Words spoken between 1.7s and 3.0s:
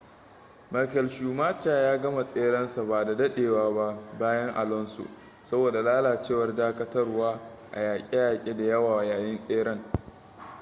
ya gama tserensa